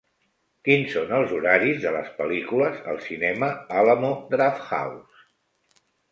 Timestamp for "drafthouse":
4.33-5.83